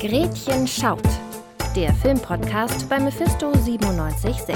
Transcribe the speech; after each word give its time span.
Gretchen 0.00 0.64
schaut. 0.68 1.02
Der 1.74 1.92
Filmpodcast 1.92 2.88
bei 2.88 3.00
Mephisto 3.00 3.50
976. 3.50 4.54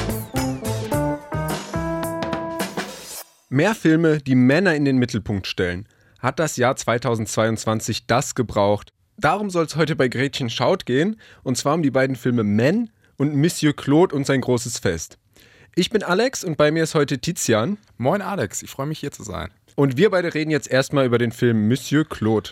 Mehr 3.48 3.74
Filme, 3.74 4.18
die 4.18 4.36
Männer 4.36 4.76
in 4.76 4.84
den 4.84 4.98
Mittelpunkt 4.98 5.48
stellen. 5.48 5.88
Hat 6.20 6.38
das 6.38 6.56
Jahr 6.56 6.76
2022 6.76 8.06
das 8.06 8.36
gebraucht? 8.36 8.90
Darum 9.16 9.50
soll 9.50 9.64
es 9.64 9.74
heute 9.74 9.96
bei 9.96 10.06
Gretchen 10.06 10.48
schaut 10.48 10.86
gehen, 10.86 11.16
und 11.42 11.58
zwar 11.58 11.74
um 11.74 11.82
die 11.82 11.90
beiden 11.90 12.14
Filme 12.14 12.44
Men 12.44 12.90
und 13.16 13.34
Monsieur 13.34 13.74
Claude 13.74 14.14
und 14.14 14.24
sein 14.24 14.42
großes 14.42 14.78
Fest. 14.78 15.18
Ich 15.74 15.90
bin 15.90 16.04
Alex 16.04 16.44
und 16.44 16.56
bei 16.56 16.70
mir 16.70 16.84
ist 16.84 16.94
heute 16.94 17.18
Tizian. 17.18 17.78
Moin 17.98 18.22
Alex, 18.22 18.62
ich 18.62 18.70
freue 18.70 18.86
mich 18.86 19.00
hier 19.00 19.10
zu 19.10 19.24
sein. 19.24 19.50
Und 19.74 19.96
wir 19.96 20.10
beide 20.10 20.34
reden 20.34 20.52
jetzt 20.52 20.70
erstmal 20.70 21.04
über 21.04 21.18
den 21.18 21.32
Film 21.32 21.66
Monsieur 21.66 22.04
Claude. 22.04 22.50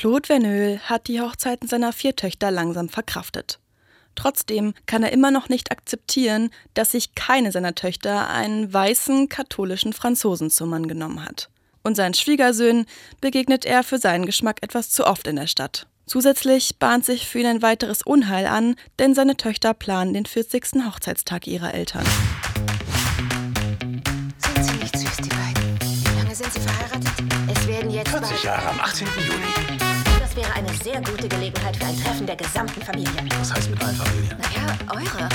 Claude 0.00 0.26
Verneuil 0.26 0.80
hat 0.84 1.08
die 1.08 1.20
Hochzeiten 1.20 1.68
seiner 1.68 1.92
vier 1.92 2.16
Töchter 2.16 2.50
langsam 2.50 2.88
verkraftet. 2.88 3.58
Trotzdem 4.14 4.72
kann 4.86 5.02
er 5.02 5.12
immer 5.12 5.30
noch 5.30 5.50
nicht 5.50 5.70
akzeptieren, 5.70 6.48
dass 6.72 6.92
sich 6.92 7.14
keine 7.14 7.52
seiner 7.52 7.74
Töchter 7.74 8.30
einen 8.30 8.72
weißen 8.72 9.28
katholischen 9.28 9.92
Franzosen 9.92 10.48
zum 10.48 10.70
Mann 10.70 10.88
genommen 10.88 11.22
hat. 11.22 11.50
Und 11.82 11.96
seinen 11.96 12.14
Schwiegersöhnen 12.14 12.86
begegnet 13.20 13.66
er 13.66 13.82
für 13.82 13.98
seinen 13.98 14.24
Geschmack 14.24 14.62
etwas 14.62 14.88
zu 14.88 15.06
oft 15.06 15.26
in 15.26 15.36
der 15.36 15.46
Stadt. 15.46 15.86
Zusätzlich 16.06 16.78
bahnt 16.78 17.04
sich 17.04 17.28
für 17.28 17.40
ihn 17.40 17.46
ein 17.46 17.60
weiteres 17.60 18.00
Unheil 18.00 18.46
an, 18.46 18.76
denn 18.98 19.14
seine 19.14 19.36
Töchter 19.36 19.74
planen 19.74 20.14
den 20.14 20.24
40. 20.24 20.82
Hochzeitstag 20.86 21.46
ihrer 21.46 21.74
Eltern. 21.74 22.06
Sind 24.38 24.64
sie 24.64 24.76
nicht 24.78 24.96
süß, 24.98 25.16
die 25.18 25.28
beiden? 25.28 25.78
Wie 25.82 26.18
lange 26.18 26.34
sind 26.34 26.50
sie 26.54 26.60
verheiratet? 26.60 27.10
Es 27.54 27.66
werden 27.66 27.90
jetzt 27.90 28.08
40 28.08 28.30
bald- 28.30 28.44
Jahre 28.44 28.70
am 28.70 28.80
18. 28.80 29.06
Juli. 29.26 29.89
Das 30.30 30.36
wäre 30.36 30.52
eine 30.52 30.72
sehr 30.74 31.02
gute 31.02 31.28
Gelegenheit 31.28 31.76
für 31.76 31.86
ein 31.86 31.96
Treffen 31.96 32.24
der 32.24 32.36
gesamten 32.36 32.80
Familie. 32.82 33.10
Was 33.36 33.52
heißt 33.52 33.68
mit 33.68 33.82
allen 33.82 33.96
Familien? 33.96 34.38
Naja, 34.38 34.78
eure. 34.88 35.28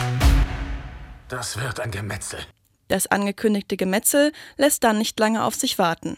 Das 1.27 1.59
wird 1.59 1.81
ein 1.81 1.91
Gemetzel. 1.91 2.39
Das 2.87 3.05
angekündigte 3.07 3.75
Gemetzel 3.75 4.31
lässt 4.55 4.85
dann 4.85 4.97
nicht 4.97 5.19
lange 5.19 5.43
auf 5.43 5.53
sich 5.53 5.77
warten. 5.79 6.17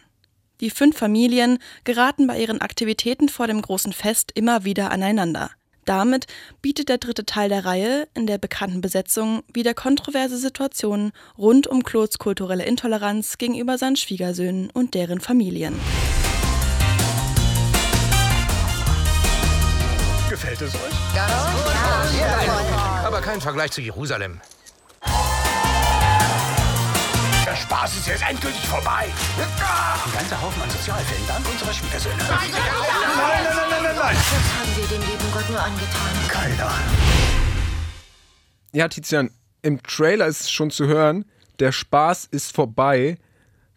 Die 0.62 0.70
fünf 0.70 0.96
Familien 0.96 1.58
geraten 1.86 2.28
bei 2.28 2.40
ihren 2.40 2.62
Aktivitäten 2.62 3.30
vor 3.30 3.48
dem 3.48 3.64
großen 3.64 3.94
Fest 3.94 4.32
immer 4.36 4.64
wieder 4.64 4.92
aneinander. 4.92 5.50
Damit 5.86 6.28
bietet 6.62 6.90
der 6.90 7.00
dritte 7.00 7.26
Teil 7.26 7.50
der 7.50 7.66
Reihe 7.66 8.08
in 8.14 8.28
der 8.28 8.38
bekannten 8.38 8.82
Besetzung 8.82 9.42
wieder 9.52 9.74
kontroverse 9.74 10.38
Situationen 10.38 11.14
rund 11.36 11.66
um 11.66 11.82
Claudes 11.82 12.20
kulturelle 12.20 12.66
Intoleranz 12.66 13.40
gegenüber 13.40 13.80
seinen 13.80 13.96
Schwiegersöhnen 13.96 14.70
und 14.70 14.94
deren 14.94 15.20
Familien. 15.20 15.74
Gefällt 20.48 20.62
es 20.62 20.76
euch? 20.76 20.94
Aber 23.04 23.20
kein 23.20 23.42
Vergleich 23.42 23.72
zu 23.72 23.82
Jerusalem. 23.82 24.40
Der 27.46 27.56
Spaß 27.56 27.98
ist 27.98 28.08
jetzt 28.08 28.24
endgültig 28.24 28.66
vorbei. 28.66 29.08
Ein 29.38 30.14
ganzer 30.14 30.42
Haufen 30.42 30.62
an 30.62 30.70
Sozialfällen 30.70 31.28
dank 31.28 31.46
unserer 31.52 31.74
Schwiegersöhne. 31.74 32.16
Nein, 32.18 32.30
nein, 32.30 32.62
nein, 32.64 33.56
nein, 33.56 33.84
nein, 33.84 33.96
nein. 33.98 34.16
Was 34.16 34.54
haben 34.54 34.76
wir 34.78 34.88
dem 34.88 35.02
lieben 35.02 35.32
Gott 35.34 35.50
nur 35.50 35.62
angetan? 35.62 36.12
Keiner. 36.30 36.72
Ja, 38.72 38.88
Tizian, 38.88 39.32
im 39.64 39.84
Trailer 39.84 40.28
ist 40.28 40.42
es 40.42 40.52
schon 40.52 40.72
zu 40.72 40.88
hören, 40.88 41.26
der 41.60 41.74
Spaß 41.74 42.24
ist 42.32 42.56
vorbei. 42.56 43.18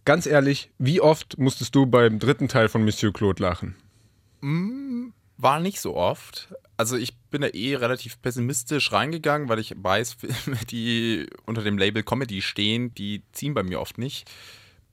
Ganz 0.05 0.27
ehrlich, 0.27 0.71
wie 0.79 1.01
oft 1.01 1.37
musstest 1.37 1.75
du 1.75 1.87
beim 1.87 2.21
dritten 2.21 2.47
Teil 2.47 2.69
von 2.69 2.85
Monsieur 2.85 3.13
Claude 3.13 3.43
lachen? 3.43 3.75
War 5.43 5.59
nicht 5.59 5.81
so 5.81 5.97
oft. 5.97 6.55
Also 6.77 6.99
ich 6.99 7.17
bin 7.31 7.41
da 7.41 7.49
eh 7.49 7.75
relativ 7.75 8.21
pessimistisch 8.21 8.93
reingegangen, 8.93 9.49
weil 9.49 9.59
ich 9.59 9.75
weiß, 9.75 10.13
Filme, 10.21 10.59
die 10.71 11.27
unter 11.47 11.63
dem 11.63 11.79
Label 11.79 12.03
Comedy 12.03 12.43
stehen, 12.43 12.95
die 12.95 13.23
ziehen 13.33 13.55
bei 13.55 13.63
mir 13.63 13.81
oft 13.81 13.97
nicht. 13.97 14.31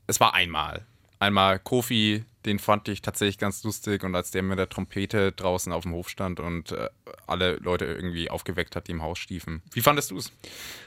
Es 0.08 0.22
war 0.22 0.34
einmal. 0.34 0.86
Einmal 1.20 1.60
Kofi, 1.60 2.24
den 2.46 2.60
fand 2.60 2.88
ich 2.88 3.02
tatsächlich 3.02 3.38
ganz 3.40 3.62
lustig 3.64 4.04
und 4.04 4.16
als 4.16 4.32
der 4.32 4.42
mit 4.42 4.58
der 4.58 4.70
Trompete 4.70 5.34
draußen 5.34 5.74
auf 5.74 5.84
dem 5.84 5.94
Hof 5.94 6.08
stand 6.08 6.40
und 6.40 6.72
äh, 6.72 6.88
alle 7.26 7.56
Leute 7.58 7.84
irgendwie 7.84 8.30
aufgeweckt 8.30 8.78
hat, 8.78 8.88
die 8.88 8.94
im 8.94 9.02
Haus 9.02 9.20
stiefen. 9.20 9.62
Wie 9.74 9.82
fandest 9.82 10.12
du 10.12 10.18
es? 10.18 10.32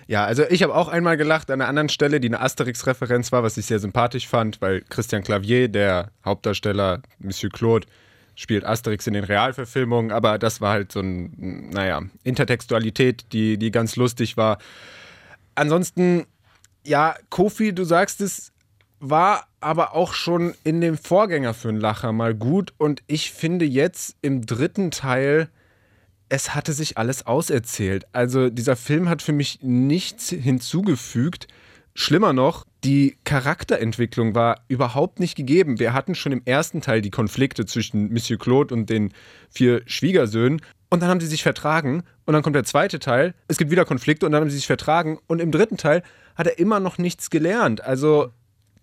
Ja, 0.06 0.24
also 0.24 0.44
ich 0.48 0.62
habe 0.62 0.74
auch 0.74 0.88
einmal 0.88 1.18
gelacht 1.18 1.50
an 1.50 1.60
einer 1.60 1.68
anderen 1.68 1.90
Stelle, 1.90 2.18
die 2.18 2.28
eine 2.28 2.40
Asterix-Referenz 2.40 3.30
war, 3.30 3.42
was 3.42 3.58
ich 3.58 3.66
sehr 3.66 3.78
sympathisch 3.78 4.26
fand, 4.26 4.62
weil 4.62 4.80
Christian 4.88 5.22
Clavier, 5.22 5.68
der 5.68 6.12
Hauptdarsteller 6.24 7.02
Monsieur 7.18 7.50
Claude, 7.50 7.86
spielt 8.40 8.64
Asterix 8.64 9.06
in 9.06 9.12
den 9.12 9.24
Realverfilmungen, 9.24 10.12
aber 10.12 10.38
das 10.38 10.60
war 10.60 10.72
halt 10.72 10.92
so 10.92 11.00
ein, 11.00 11.70
naja, 11.70 12.02
Intertextualität, 12.24 13.26
die, 13.32 13.58
die 13.58 13.70
ganz 13.70 13.96
lustig 13.96 14.36
war. 14.36 14.58
Ansonsten, 15.54 16.24
ja, 16.86 17.16
Kofi, 17.28 17.74
du 17.74 17.84
sagst 17.84 18.20
es, 18.20 18.52
war 18.98 19.46
aber 19.60 19.94
auch 19.94 20.14
schon 20.14 20.54
in 20.64 20.80
dem 20.80 20.96
Vorgänger 20.96 21.52
für 21.52 21.68
einen 21.68 21.80
Lacher 21.80 22.12
mal 22.12 22.34
gut 22.34 22.72
und 22.78 23.02
ich 23.06 23.32
finde 23.32 23.66
jetzt 23.66 24.16
im 24.22 24.46
dritten 24.46 24.90
Teil 24.90 25.50
es 26.30 26.54
hatte 26.54 26.72
sich 26.72 26.96
alles 26.96 27.26
auserzählt. 27.26 28.06
Also 28.12 28.50
dieser 28.50 28.76
Film 28.76 29.08
hat 29.08 29.20
für 29.20 29.32
mich 29.32 29.58
nichts 29.62 30.30
hinzugefügt. 30.30 31.48
Schlimmer 31.94 32.32
noch, 32.32 32.66
die 32.84 33.18
Charakterentwicklung 33.24 34.34
war 34.34 34.64
überhaupt 34.68 35.20
nicht 35.20 35.36
gegeben. 35.36 35.78
Wir 35.78 35.92
hatten 35.92 36.14
schon 36.14 36.32
im 36.32 36.42
ersten 36.44 36.80
Teil 36.80 37.02
die 37.02 37.10
Konflikte 37.10 37.66
zwischen 37.66 38.12
Monsieur 38.12 38.38
Claude 38.38 38.74
und 38.74 38.88
den 38.88 39.12
vier 39.50 39.82
Schwiegersöhnen. 39.86 40.60
Und 40.88 41.02
dann 41.02 41.10
haben 41.10 41.20
sie 41.20 41.26
sich 41.26 41.42
vertragen. 41.42 42.02
Und 42.24 42.34
dann 42.34 42.42
kommt 42.42 42.56
der 42.56 42.64
zweite 42.64 42.98
Teil. 42.98 43.34
Es 43.48 43.58
gibt 43.58 43.70
wieder 43.70 43.84
Konflikte 43.84 44.26
und 44.26 44.32
dann 44.32 44.40
haben 44.42 44.50
sie 44.50 44.56
sich 44.56 44.66
vertragen. 44.66 45.18
Und 45.26 45.40
im 45.40 45.52
dritten 45.52 45.76
Teil 45.76 46.02
hat 46.36 46.46
er 46.46 46.58
immer 46.58 46.80
noch 46.80 46.96
nichts 46.96 47.30
gelernt. 47.30 47.84
Also 47.84 48.32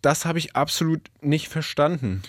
das 0.02 0.26
habe 0.26 0.40
ich 0.40 0.56
absolut 0.56 1.02
nicht 1.22 1.48
verstanden. 1.48 2.22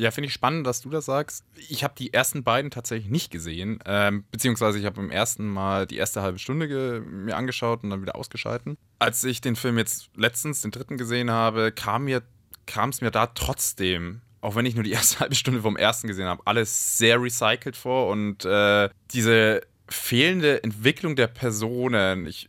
Ja, 0.00 0.12
finde 0.12 0.28
ich 0.28 0.32
spannend, 0.32 0.66
dass 0.66 0.80
du 0.80 0.90
das 0.90 1.06
sagst. 1.06 1.44
Ich 1.68 1.82
habe 1.82 1.94
die 1.98 2.14
ersten 2.14 2.44
beiden 2.44 2.70
tatsächlich 2.70 3.10
nicht 3.10 3.32
gesehen, 3.32 3.80
ähm, 3.84 4.24
beziehungsweise 4.30 4.78
ich 4.78 4.84
habe 4.84 5.00
im 5.00 5.10
ersten 5.10 5.48
Mal 5.48 5.86
die 5.86 5.96
erste 5.96 6.22
halbe 6.22 6.38
Stunde 6.38 7.00
mir 7.00 7.36
angeschaut 7.36 7.82
und 7.82 7.90
dann 7.90 8.00
wieder 8.00 8.14
ausgeschalten. 8.14 8.78
Als 9.00 9.24
ich 9.24 9.40
den 9.40 9.56
Film 9.56 9.76
jetzt 9.76 10.10
letztens, 10.14 10.60
den 10.60 10.70
dritten 10.70 10.98
gesehen 10.98 11.30
habe, 11.30 11.72
kam 11.72 12.04
mir 12.04 12.22
kam 12.66 12.90
es 12.90 13.00
mir 13.00 13.10
da 13.10 13.26
trotzdem, 13.26 14.20
auch 14.40 14.54
wenn 14.54 14.66
ich 14.66 14.74
nur 14.74 14.84
die 14.84 14.92
erste 14.98 15.20
halbe 15.20 15.34
Stunde 15.34 15.62
vom 15.62 15.76
ersten 15.76 16.06
gesehen 16.06 16.26
habe, 16.26 16.42
alles 16.44 16.98
sehr 16.98 17.20
recycelt 17.20 17.76
vor 17.76 18.08
und 18.08 18.44
äh, 18.44 18.88
diese 19.12 19.62
fehlende 19.88 20.62
Entwicklung 20.62 21.16
der 21.16 21.26
Personen, 21.26 22.26
ich 22.26 22.48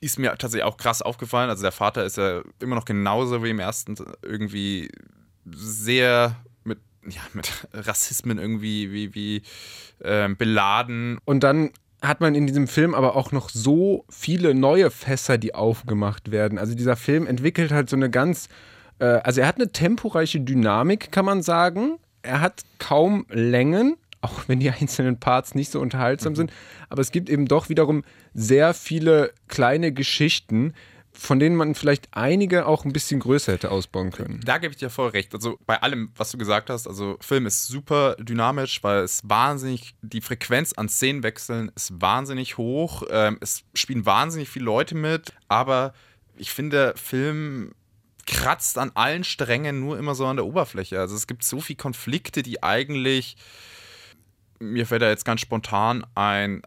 ist 0.00 0.18
mir 0.18 0.30
tatsächlich 0.38 0.64
auch 0.64 0.78
krass 0.78 1.02
aufgefallen. 1.02 1.50
Also 1.50 1.62
der 1.62 1.72
Vater 1.72 2.04
ist 2.04 2.16
ja 2.16 2.40
immer 2.58 2.74
noch 2.74 2.86
genauso 2.86 3.44
wie 3.44 3.50
im 3.50 3.58
ersten 3.58 3.96
irgendwie 4.22 4.90
sehr 5.44 6.36
ja, 7.06 7.20
mit 7.32 7.50
Rassismen 7.72 8.38
irgendwie 8.38 8.92
wie, 8.92 9.14
wie 9.14 9.42
ähm, 10.02 10.36
beladen. 10.36 11.18
Und 11.24 11.42
dann 11.42 11.70
hat 12.02 12.20
man 12.20 12.34
in 12.34 12.46
diesem 12.46 12.66
Film 12.66 12.94
aber 12.94 13.16
auch 13.16 13.32
noch 13.32 13.50
so 13.50 14.04
viele 14.08 14.54
neue 14.54 14.90
Fässer, 14.90 15.38
die 15.38 15.54
aufgemacht 15.54 16.30
werden. 16.30 16.58
Also 16.58 16.74
dieser 16.74 16.96
Film 16.96 17.26
entwickelt 17.26 17.72
halt 17.72 17.90
so 17.90 17.96
eine 17.96 18.10
ganz, 18.10 18.48
äh, 18.98 19.04
also 19.04 19.42
er 19.42 19.46
hat 19.46 19.56
eine 19.56 19.70
temporeiche 19.70 20.40
Dynamik, 20.40 21.12
kann 21.12 21.24
man 21.24 21.42
sagen. 21.42 21.98
Er 22.22 22.40
hat 22.40 22.62
kaum 22.78 23.26
Längen, 23.28 23.96
auch 24.22 24.48
wenn 24.48 24.60
die 24.60 24.70
einzelnen 24.70 25.20
Parts 25.20 25.54
nicht 25.54 25.70
so 25.70 25.80
unterhaltsam 25.80 26.34
sind. 26.34 26.52
Aber 26.88 27.02
es 27.02 27.12
gibt 27.12 27.28
eben 27.28 27.46
doch 27.46 27.68
wiederum 27.68 28.02
sehr 28.32 28.72
viele 28.72 29.32
kleine 29.48 29.92
Geschichten, 29.92 30.74
von 31.12 31.38
denen 31.38 31.56
man 31.56 31.74
vielleicht 31.74 32.08
einige 32.12 32.66
auch 32.66 32.84
ein 32.84 32.92
bisschen 32.92 33.20
größer 33.20 33.52
hätte 33.52 33.70
ausbauen 33.70 34.10
können. 34.10 34.40
Da 34.44 34.58
gebe 34.58 34.72
ich 34.72 34.78
dir 34.78 34.90
voll 34.90 35.10
recht. 35.10 35.34
Also 35.34 35.58
bei 35.66 35.82
allem, 35.82 36.12
was 36.16 36.30
du 36.30 36.38
gesagt 36.38 36.70
hast, 36.70 36.86
also 36.86 37.16
Film 37.20 37.46
ist 37.46 37.66
super 37.66 38.16
dynamisch, 38.18 38.82
weil 38.82 39.00
es 39.00 39.20
wahnsinnig, 39.24 39.94
die 40.02 40.20
Frequenz 40.20 40.72
an 40.72 40.88
Szenenwechseln 40.88 41.72
ist 41.74 42.00
wahnsinnig 42.00 42.58
hoch. 42.58 43.02
Ähm, 43.10 43.38
es 43.40 43.64
spielen 43.74 44.06
wahnsinnig 44.06 44.48
viele 44.48 44.64
Leute 44.66 44.94
mit, 44.94 45.32
aber 45.48 45.92
ich 46.36 46.52
finde, 46.52 46.94
Film 46.96 47.72
kratzt 48.26 48.78
an 48.78 48.92
allen 48.94 49.24
Strängen 49.24 49.80
nur 49.80 49.98
immer 49.98 50.14
so 50.14 50.26
an 50.26 50.36
der 50.36 50.46
Oberfläche. 50.46 51.00
Also 51.00 51.16
es 51.16 51.26
gibt 51.26 51.42
so 51.42 51.60
viele 51.60 51.78
Konflikte, 51.78 52.42
die 52.42 52.62
eigentlich, 52.62 53.36
mir 54.60 54.86
fällt 54.86 55.02
da 55.02 55.08
jetzt 55.08 55.24
ganz 55.24 55.40
spontan 55.40 56.06
ein, 56.14 56.62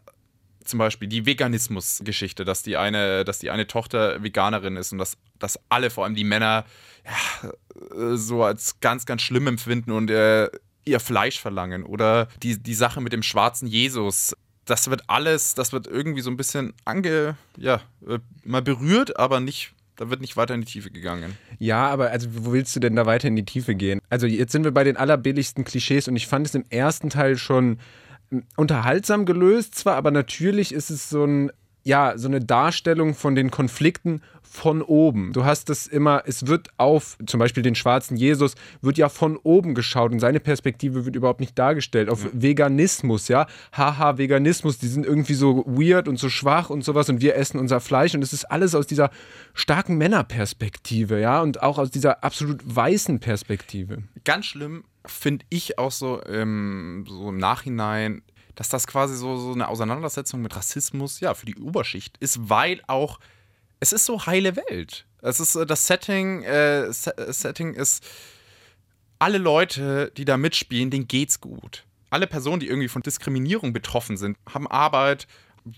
zum 0.64 0.80
Beispiel 0.80 1.08
die 1.08 1.26
Veganismus-Geschichte, 1.26 2.46
dass 2.46 2.64
die 2.64 2.78
eine, 2.78 3.26
dass 3.26 3.40
die 3.40 3.50
eine 3.50 3.68
Tochter 3.68 4.24
Veganerin 4.24 4.78
ist 4.78 4.92
und 4.92 4.98
dass, 4.98 5.18
dass 5.40 5.60
alle, 5.70 5.90
vor 5.90 6.06
allem 6.06 6.16
die 6.16 6.24
Männer, 6.24 6.66
ja, 7.06 7.50
äh, 7.96 8.18
so 8.18 8.44
als 8.44 8.80
ganz, 8.80 9.06
ganz 9.06 9.22
schlimm 9.22 9.48
empfinden 9.48 9.92
und 9.92 10.10
äh, 10.10 10.50
ihr 10.86 11.00
Fleisch 11.00 11.40
verlangen. 11.40 11.84
Oder 11.84 12.28
die, 12.42 12.62
die 12.62 12.74
Sache 12.74 13.02
mit 13.02 13.14
dem 13.14 13.24
schwarzen 13.24 13.68
Jesus. 13.68 14.36
Das 14.66 14.90
wird 14.90 15.04
alles, 15.08 15.56
das 15.56 15.74
wird 15.74 15.88
irgendwie 15.88 16.22
so 16.22 16.30
ein 16.30 16.38
bisschen 16.38 16.74
ange, 16.86 17.36
ja, 17.58 17.82
äh, 18.08 18.20
mal 18.44 18.62
berührt, 18.62 19.18
aber 19.18 19.40
nicht 19.40 19.74
da 19.96 20.10
wird 20.10 20.22
nicht 20.22 20.36
weiter 20.38 20.56
in 20.56 20.62
die 20.62 20.68
Tiefe 20.68 20.90
gegangen. 20.90 21.38
Ja, 21.60 21.88
aber 21.88 22.10
also 22.10 22.28
wo 22.32 22.52
willst 22.52 22.76
du 22.76 22.80
denn 22.80 22.96
da 22.96 23.06
weiter 23.06 23.28
in 23.28 23.36
die 23.36 23.46
Tiefe 23.46 23.76
gehen? 23.76 24.00
Also 24.10 24.26
jetzt 24.26 24.52
sind 24.52 24.64
wir 24.64 24.72
bei 24.72 24.84
den 24.84 24.98
allerbilligsten 24.98 25.66
Klischees 25.66 26.08
und 26.08 26.16
ich 26.16 26.28
fand 26.28 26.48
es 26.48 26.56
im 26.56 26.66
ersten 26.70 27.10
Teil 27.10 27.38
schon 27.38 27.78
unterhaltsam 28.56 29.26
gelöst 29.26 29.76
zwar, 29.76 29.96
aber 29.96 30.12
natürlich 30.12 30.74
ist 30.74 30.90
es 30.90 31.10
so 31.10 31.26
ein 31.26 31.52
ja, 31.84 32.18
so 32.18 32.28
eine 32.28 32.40
Darstellung 32.40 33.14
von 33.14 33.36
den 33.36 33.52
Konflikten 33.52 34.22
von 34.42 34.82
oben. 34.82 35.34
Du 35.34 35.46
hast 35.46 35.70
es 35.70 35.88
immer, 35.88 36.24
es 36.26 36.46
wird 36.48 36.70
auf 36.78 37.18
zum 37.26 37.40
Beispiel 37.40 37.64
den 37.64 37.76
schwarzen 37.76 38.16
Jesus, 38.16 38.54
wird 38.82 38.98
ja 38.98 39.10
von 39.10 39.36
oben 39.38 39.74
geschaut 39.74 40.12
und 40.12 40.20
seine 40.20 40.40
Perspektive 40.40 41.06
wird 41.06 41.16
überhaupt 41.16 41.40
nicht 41.40 41.58
dargestellt. 41.58 42.10
Auf 42.10 42.24
mhm. 42.24 42.42
Veganismus, 42.42 43.28
ja, 43.28 43.48
haha, 43.76 44.18
Veganismus, 44.18 44.78
die 44.78 44.88
sind 44.88 45.06
irgendwie 45.06 45.34
so 45.34 45.66
weird 45.66 46.08
und 46.08 46.20
so 46.20 46.30
schwach 46.30 46.70
und 46.70 46.84
sowas 46.84 47.10
und 47.10 47.20
wir 47.20 47.36
essen 47.36 47.60
unser 47.60 47.80
Fleisch 47.80 48.14
und 48.14 48.24
es 48.24 48.32
ist 48.32 48.46
alles 48.46 48.76
aus 48.76 48.86
dieser 48.86 49.10
starken 49.54 49.98
Männerperspektive, 49.98 51.20
ja, 51.20 51.42
und 51.42 51.64
auch 51.64 51.80
aus 51.80 51.90
dieser 51.90 52.24
absolut 52.24 52.62
weißen 52.64 53.20
Perspektive. 53.20 54.04
Ganz 54.24 54.46
schlimm 54.46 54.84
finde 55.06 55.46
ich 55.50 55.78
auch 55.78 55.92
so, 55.92 56.22
ähm, 56.26 57.06
so 57.08 57.30
im 57.30 57.38
Nachhinein 57.38 58.24
dass 58.56 58.70
das 58.70 58.88
quasi 58.88 59.16
so, 59.16 59.38
so 59.38 59.54
eine 59.54 59.68
Auseinandersetzung 59.68 60.42
mit 60.42 60.56
Rassismus, 60.56 61.20
ja, 61.20 61.34
für 61.34 61.46
die 61.46 61.56
Oberschicht 61.56 62.18
ist, 62.20 62.50
weil 62.50 62.82
auch, 62.88 63.20
es 63.80 63.94
ist 63.94 64.06
so 64.06 64.26
heile 64.26 64.56
Welt. 64.56 65.06
Es 65.22 65.40
ist 65.40 65.56
äh, 65.56 65.66
das 65.66 65.88
Setting, 65.88 66.44
äh, 66.44 66.92
Setting 66.92 67.74
ist, 67.74 68.06
alle 69.20 69.38
Leute, 69.38 70.12
die 70.18 70.26
da 70.26 70.38
mitspielen, 70.38 70.92
denen 70.92 71.08
geht's 71.08 71.40
gut. 71.40 71.86
Alle 72.10 72.28
Personen, 72.28 72.60
die 72.60 72.68
irgendwie 72.68 72.90
von 72.90 73.02
Diskriminierung 73.02 73.74
betroffen 73.74 74.18
sind, 74.18 74.38
haben 74.48 74.68
Arbeit, 74.68 75.28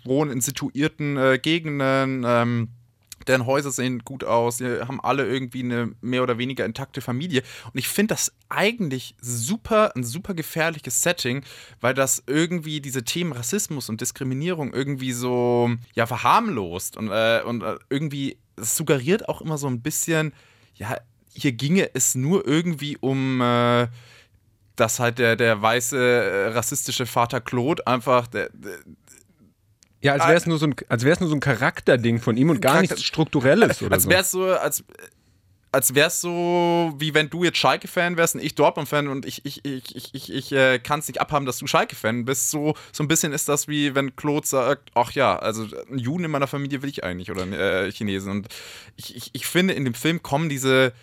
wohnen 0.03 0.31
in 0.31 0.41
situierten 0.41 1.15
äh, 1.15 1.39
Gegenden, 1.41 2.23
ähm, 2.25 2.69
deren 3.27 3.45
Häuser 3.45 3.71
sehen 3.71 3.99
gut 3.99 4.23
aus, 4.23 4.57
die 4.57 4.65
haben 4.65 5.01
alle 5.01 5.27
irgendwie 5.27 5.63
eine 5.63 5.91
mehr 6.01 6.23
oder 6.23 6.37
weniger 6.37 6.65
intakte 6.65 7.01
Familie. 7.01 7.43
Und 7.65 7.79
ich 7.79 7.87
finde 7.87 8.13
das 8.13 8.31
eigentlich 8.49 9.15
super, 9.21 9.95
ein 9.95 10.03
super 10.03 10.33
gefährliches 10.33 11.01
Setting, 11.01 11.43
weil 11.81 11.93
das 11.93 12.23
irgendwie 12.27 12.81
diese 12.81 13.03
Themen 13.03 13.31
Rassismus 13.31 13.89
und 13.89 14.01
Diskriminierung 14.01 14.73
irgendwie 14.73 15.11
so, 15.11 15.71
ja, 15.93 16.05
verharmlost 16.05 16.97
und, 16.97 17.09
äh, 17.09 17.41
und 17.45 17.63
äh, 17.63 17.77
irgendwie 17.89 18.37
suggeriert 18.57 19.27
auch 19.27 19.41
immer 19.41 19.57
so 19.57 19.67
ein 19.67 19.81
bisschen, 19.81 20.33
ja, 20.75 20.97
hier 21.33 21.51
ginge 21.51 21.89
es 21.93 22.15
nur 22.15 22.47
irgendwie 22.47 22.97
um. 22.97 23.41
Äh, 23.41 23.87
dass 24.75 24.99
halt 24.99 25.19
der, 25.19 25.35
der 25.35 25.61
weiße 25.61 25.97
äh, 25.97 26.47
rassistische 26.49 27.05
Vater 27.05 27.41
Claude 27.41 27.85
einfach 27.87 28.27
der, 28.27 28.49
der 28.53 28.77
ja, 30.05 30.13
als 30.13 30.23
wäre 30.23 30.37
es 30.37 30.45
nur, 30.45 30.57
so 30.57 30.67
ein, 30.67 30.75
nur 31.19 31.29
so 31.29 31.35
ein 31.35 31.39
Charakterding 31.39 32.19
von 32.19 32.37
ihm 32.37 32.49
und 32.49 32.61
gar 32.61 32.81
nichts 32.81 33.03
Strukturelles 33.03 33.81
oder 33.81 33.93
als 33.93 34.03
so. 34.03 34.09
Wär's 34.09 34.31
so. 34.31 34.45
Als 34.45 34.83
als 35.75 35.93
wäre 35.93 36.07
es 36.07 36.21
so, 36.21 36.95
wie 36.97 37.13
wenn 37.13 37.29
du 37.29 37.43
jetzt 37.43 37.57
Schalke-Fan 37.57 38.15
wärst 38.15 38.35
und 38.35 38.41
ich 38.41 38.55
Dortmund-Fan 38.55 39.09
und 39.09 39.25
ich, 39.25 39.45
ich, 39.45 39.65
ich, 39.65 39.93
ich, 39.93 40.13
ich, 40.13 40.33
ich 40.33 40.51
äh, 40.53 40.79
kann 40.79 41.01
es 41.01 41.09
nicht 41.09 41.19
abhaben, 41.19 41.45
dass 41.45 41.57
du 41.57 41.67
Schalke-Fan 41.67 42.23
bist. 42.23 42.49
So, 42.49 42.75
so 42.93 43.03
ein 43.03 43.09
bisschen 43.09 43.33
ist 43.33 43.49
das 43.49 43.67
wie 43.67 43.93
wenn 43.93 44.15
Claude 44.15 44.47
sagt, 44.47 44.91
ach 44.95 45.11
ja, 45.11 45.37
also 45.37 45.67
einen 45.89 45.99
Juden 45.99 46.23
in 46.23 46.31
meiner 46.31 46.47
Familie 46.47 46.81
will 46.81 46.89
ich 46.89 47.03
eigentlich 47.03 47.29
oder 47.29 47.45
äh, 47.45 47.91
Chinesen. 47.91 48.31
Und 48.31 48.47
ich, 48.95 49.17
ich, 49.17 49.29
ich 49.33 49.45
finde, 49.45 49.73
in 49.73 49.83
dem 49.83 49.95
Film 49.95 50.23
kommen 50.23 50.47
diese, 50.47 50.93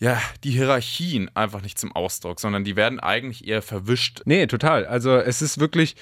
ja, 0.00 0.18
die 0.44 0.52
Hierarchien 0.52 1.30
einfach 1.34 1.60
nicht 1.60 1.78
zum 1.78 1.94
Ausdruck, 1.94 2.40
sondern 2.40 2.64
die 2.64 2.74
werden 2.74 3.00
eigentlich 3.00 3.46
eher 3.46 3.60
verwischt. 3.60 4.22
Nee, 4.24 4.46
total. 4.46 4.86
Also 4.86 5.14
es 5.14 5.42
ist 5.42 5.60
wirklich, 5.60 5.94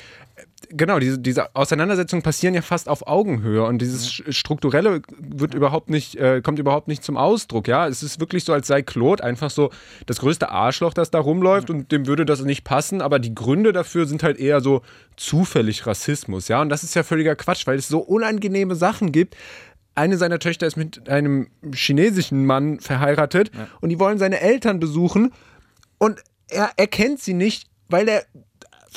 genau, 0.69 1.01
diese, 1.01 1.19
diese 1.19 1.57
Auseinandersetzungen 1.57 2.23
passieren 2.23 2.55
ja 2.55 2.63
fast 2.63 2.89
auf 2.89 3.09
Augenhöhe 3.09 3.65
und 3.65 3.83
dieses 3.83 4.19
ja. 4.19 4.33
Strukturelle 4.33 5.03
wird 5.19 5.53
überhaupt 5.53 5.91
nicht, 5.91 6.15
äh, 6.15 6.41
kommt 6.43 6.61
überhaupt 6.61 6.87
nicht 6.87 7.03
zum 7.03 7.17
Ausdruck, 7.17 7.67
ja. 7.67 7.89
Es 7.89 8.05
ist 8.05 8.21
wirklich 8.21 8.45
so, 8.45 8.53
als 8.53 8.69
sei 8.69 8.83
Claude 8.83 9.25
einfach 9.25 9.51
so 9.51 9.71
das 10.07 10.21
größte 10.21 10.49
Arschloch, 10.49 10.95
das 10.95 11.11
da 11.11 11.19
rumläuft 11.19 11.69
ja. 11.69 11.75
und 11.75 11.91
dem 11.91 12.07
würde 12.07 12.25
das 12.25 12.43
nicht 12.43 12.63
passen, 12.63 13.03
aber 13.03 13.19
die 13.19 13.35
Gründe 13.35 13.73
dafür 13.73 14.07
sind 14.07 14.23
halt 14.23 14.39
eher 14.39 14.61
so 14.61 14.83
zufällig 15.17 15.89
Rassismus, 15.89 16.47
ja. 16.47 16.63
Und 16.63 16.69
das 16.69 16.85
ist 16.85 16.95
ja 16.95 17.03
völliger 17.03 17.35
Quatsch, 17.35 17.67
weil 17.67 17.79
es 17.79 17.89
so 17.89 17.99
unangenehme 17.99 18.77
Sachen 18.77 19.11
gibt. 19.11 19.37
Eine 19.99 20.17
seiner 20.17 20.39
Töchter 20.39 20.67
ist 20.67 20.77
mit 20.77 21.09
einem 21.09 21.49
chinesischen 21.75 22.47
Mann 22.47 22.81
verheiratet 22.81 23.51
ja. 23.55 23.69
und 23.81 23.89
die 23.89 23.99
wollen 23.99 24.19
seine 24.19 24.41
Eltern 24.41 24.79
besuchen 24.79 25.33
und 25.99 26.23
er 26.49 26.71
erkennt 26.77 27.21
sie 27.21 27.35
nicht, 27.35 27.69
weil 27.89 28.09
er 28.09 28.25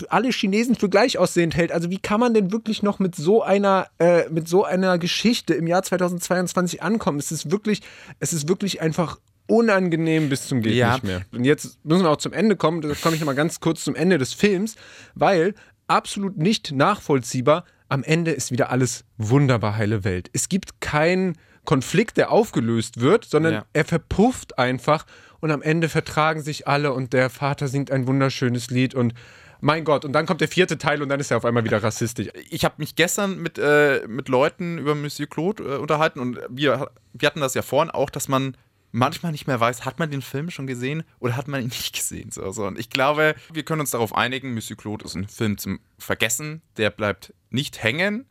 alle 0.10 0.30
Chinesen 0.30 0.76
für 0.76 0.90
gleich 0.90 1.18
aussehend 1.18 1.56
hält. 1.56 1.72
Also 1.72 1.90
wie 1.90 1.98
kann 1.98 2.20
man 2.20 2.34
denn 2.34 2.52
wirklich 2.52 2.84
noch 2.84 3.00
mit 3.00 3.16
so 3.16 3.44
einer, 3.44 3.88
äh, 4.00 4.30
mit 4.30 4.48
so 4.48 4.64
einer 4.64 4.98
Geschichte 4.98 5.54
im 5.54 5.68
Jahr 5.68 5.84
2022 5.84 6.82
ankommen? 6.82 7.20
Es 7.20 7.32
ist 7.32 7.52
wirklich, 7.52 7.82
es 8.20 8.34
ist 8.34 8.48
wirklich 8.48 8.82
einfach 8.82 9.20
unangenehm 9.48 10.30
bis 10.30 10.48
zum 10.48 10.62
geht 10.62 10.76
ja. 10.76 10.94
nicht 10.94 11.04
mehr. 11.04 11.22
Und 11.34 11.44
jetzt 11.44 11.84
müssen 11.84 12.04
wir 12.04 12.10
auch 12.10 12.18
zum 12.18 12.34
Ende 12.34 12.56
kommen. 12.56 12.82
Da 12.82 12.94
komme 12.94 13.16
ich 13.16 13.22
nochmal 13.22 13.36
ganz 13.36 13.60
kurz 13.60 13.84
zum 13.84 13.96
Ende 13.96 14.18
des 14.18 14.34
Films, 14.34 14.76
weil 15.14 15.56
absolut 15.88 16.38
nicht 16.38 16.72
nachvollziehbar. 16.72 17.66
Am 17.92 18.06
Ende 18.06 18.32
ist 18.32 18.52
wieder 18.52 18.70
alles 18.70 19.04
wunderbar 19.18 19.76
heile 19.76 20.06
Welt. 20.06 20.30
Es 20.32 20.48
gibt 20.48 20.80
keinen 20.80 21.38
Konflikt, 21.66 22.16
der 22.16 22.32
aufgelöst 22.32 23.02
wird, 23.02 23.26
sondern 23.26 23.54
ja. 23.54 23.66
er 23.74 23.84
verpufft 23.84 24.58
einfach 24.58 25.06
und 25.42 25.52
am 25.52 25.62
Ende 25.62 25.90
vertragen 25.90 26.42
sich 26.42 26.70
alle 26.70 26.94
und 26.94 27.12
der 27.12 27.30
Vater 27.30 27.68
singt 27.68 27.92
ein 27.92 28.08
wunderschönes 28.08 28.70
Lied 28.70 28.96
und 28.96 29.14
mein 29.60 29.84
Gott, 29.84 30.06
und 30.06 30.14
dann 30.14 30.26
kommt 30.26 30.40
der 30.40 30.48
vierte 30.48 30.78
Teil 30.78 31.02
und 31.02 31.10
dann 31.10 31.20
ist 31.20 31.32
er 31.32 31.38
auf 31.38 31.44
einmal 31.44 31.66
wieder 31.66 31.84
rassistisch. 31.84 32.30
Ich 32.50 32.64
habe 32.64 32.76
mich 32.78 32.96
gestern 32.96 33.38
mit, 33.42 33.58
äh, 33.58 34.08
mit 34.08 34.30
Leuten 34.30 34.78
über 34.78 34.96
Monsieur 34.96 35.28
Claude 35.28 35.62
äh, 35.62 35.76
unterhalten 35.76 36.22
und 36.22 36.40
wir, 36.50 36.92
wir 37.12 37.28
hatten 37.28 37.42
das 37.42 37.56
ja 37.56 37.62
vorhin 37.62 37.92
auch, 37.92 38.10
dass 38.10 38.30
man 38.30 38.56
manchmal 38.94 39.34
nicht 39.34 39.48
mehr 39.48 39.60
weiß, 39.60 39.84
hat 39.84 40.00
man 40.00 40.10
den 40.10 40.22
Film 40.22 40.50
schon 40.50 40.66
gesehen 40.66 41.04
oder 41.20 41.36
hat 41.36 41.50
man 41.50 41.62
ihn 41.62 41.68
nicht 41.72 41.94
gesehen. 41.94 42.32
So, 42.32 42.54
so. 42.54 42.68
Und 42.68 42.80
ich 42.80 42.90
glaube, 42.90 43.36
wir 43.52 43.64
können 43.64 43.82
uns 43.82 43.92
darauf 43.92 44.16
einigen, 44.16 44.54
Monsieur 44.54 44.78
Claude 44.78 45.04
ist 45.04 45.16
ein 45.16 45.28
Film 45.28 45.58
zum 45.58 45.82
Vergessen, 46.00 46.62
der 46.78 46.90
bleibt 46.90 47.34
nicht 47.52 47.84
hängen. 47.84 48.26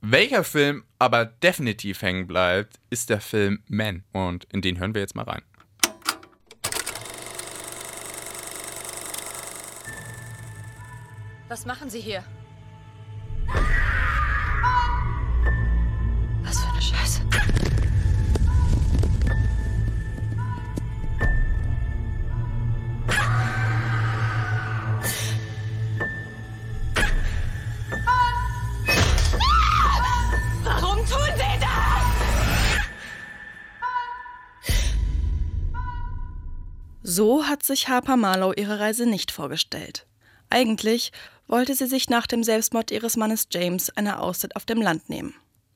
Welcher 0.00 0.44
Film 0.44 0.84
aber 0.98 1.26
definitiv 1.26 2.00
hängen 2.02 2.26
bleibt, 2.26 2.80
ist 2.88 3.10
der 3.10 3.20
Film 3.20 3.62
Man. 3.68 4.04
Und 4.12 4.44
in 4.52 4.62
den 4.62 4.78
hören 4.78 4.94
wir 4.94 5.02
jetzt 5.02 5.14
mal 5.14 5.24
rein. 5.24 5.42
Was 11.48 11.66
machen 11.66 11.90
Sie 11.90 12.00
hier? 12.00 12.24
So 37.20 37.46
hat 37.46 37.62
sich 37.62 37.90
Harper 37.90 38.16
Marlow 38.16 38.54
ihre 38.56 38.80
Reise 38.80 39.04
nicht 39.04 39.30
vorgestellt. 39.30 40.06
Eigentlich 40.48 41.12
wollte 41.48 41.74
sie 41.74 41.84
sich 41.84 42.08
nach 42.08 42.26
dem 42.26 42.42
Selbstmord 42.42 42.90
ihres 42.90 43.18
Mannes 43.18 43.46
James 43.50 43.90
eine 43.90 44.20
Auszeit 44.20 44.56
auf 44.56 44.64
dem 44.64 44.80
Land 44.80 45.10
nehmen, 45.10 45.34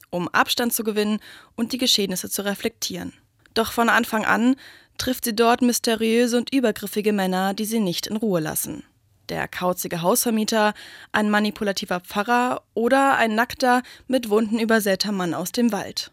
um 0.08 0.26
Abstand 0.28 0.72
zu 0.72 0.84
gewinnen 0.84 1.20
und 1.54 1.74
die 1.74 1.76
Geschehnisse 1.76 2.30
zu 2.30 2.46
reflektieren. 2.46 3.12
Doch 3.52 3.72
von 3.72 3.90
Anfang 3.90 4.24
an 4.24 4.56
trifft 4.96 5.26
sie 5.26 5.36
dort 5.36 5.60
mysteriöse 5.60 6.38
und 6.38 6.50
übergriffige 6.50 7.12
Männer, 7.12 7.52
die 7.52 7.66
sie 7.66 7.80
nicht 7.80 8.06
in 8.06 8.16
Ruhe 8.16 8.40
lassen. 8.40 8.82
Der 9.28 9.46
kauzige 9.46 10.00
Hausvermieter, 10.00 10.72
ein 11.12 11.28
manipulativer 11.28 12.00
Pfarrer 12.00 12.62
oder 12.72 13.18
ein 13.18 13.34
nackter, 13.34 13.82
mit 14.06 14.30
Wunden 14.30 14.58
übersäter 14.58 15.12
Mann 15.12 15.34
aus 15.34 15.52
dem 15.52 15.72
Wald. 15.72 16.10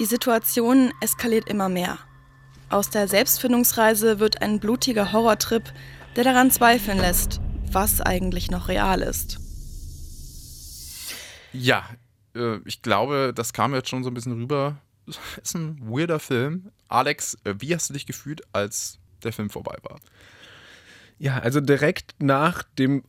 Die 0.00 0.04
Situation 0.04 0.92
eskaliert 1.00 1.48
immer 1.48 1.68
mehr. 1.68 2.00
Aus 2.70 2.90
der 2.90 3.08
Selbstfindungsreise 3.08 4.20
wird 4.20 4.42
ein 4.42 4.60
blutiger 4.60 5.12
Horrortrip, 5.12 5.72
der 6.16 6.24
daran 6.24 6.50
zweifeln 6.50 6.98
lässt, 6.98 7.40
was 7.72 8.02
eigentlich 8.02 8.50
noch 8.50 8.68
real 8.68 9.00
ist. 9.00 9.38
Ja, 11.54 11.88
äh, 12.36 12.58
ich 12.66 12.82
glaube, 12.82 13.32
das 13.34 13.54
kam 13.54 13.74
jetzt 13.74 13.88
schon 13.88 14.04
so 14.04 14.10
ein 14.10 14.14
bisschen 14.14 14.34
rüber. 14.34 14.76
Ist 15.42 15.54
ein 15.54 15.80
weirder 15.80 16.20
Film. 16.20 16.70
Alex, 16.88 17.38
äh, 17.44 17.54
wie 17.58 17.74
hast 17.74 17.88
du 17.88 17.94
dich 17.94 18.04
gefühlt, 18.04 18.42
als 18.52 18.98
der 19.22 19.32
Film 19.32 19.48
vorbei 19.48 19.76
war? 19.82 19.98
Ja, 21.18 21.38
also 21.38 21.60
direkt 21.60 22.16
nach 22.18 22.64
dem 22.78 23.02